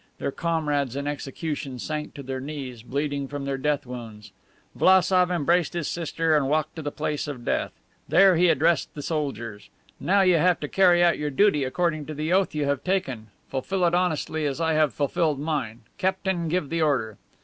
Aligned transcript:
Their 0.17 0.31
comrades 0.31 0.95
in 0.95 1.05
execution 1.05 1.77
sank 1.77 2.15
to 2.15 2.23
their 2.23 2.39
knees, 2.41 2.81
bleeding 2.81 3.27
from 3.27 3.45
their 3.45 3.59
death 3.59 3.85
wounds. 3.85 4.31
Vlassof 4.75 5.29
embraced 5.29 5.73
his 5.73 5.87
sister 5.87 6.35
and 6.35 6.49
walked 6.49 6.75
to 6.75 6.81
the 6.81 6.89
place 6.91 7.27
of 7.27 7.45
death. 7.45 7.71
There 8.09 8.35
he 8.35 8.49
addressed 8.49 8.95
the 8.95 9.03
soldiers: 9.03 9.69
'Now 9.99 10.21
you 10.21 10.37
have 10.37 10.59
to 10.61 10.67
carry 10.67 11.03
out 11.03 11.19
your 11.19 11.29
duty 11.29 11.63
according 11.63 12.07
to 12.07 12.15
the 12.15 12.33
oath 12.33 12.55
you 12.55 12.65
have 12.65 12.83
taken. 12.83 13.27
Fulfill 13.47 13.85
it 13.85 13.93
honestly 13.93 14.47
as 14.47 14.59
I 14.59 14.73
have 14.73 14.91
fulfilled 14.91 15.39
mine. 15.39 15.81
Captain, 15.99 16.49
give 16.49 16.69
the 16.71 16.81
order. 16.81 17.19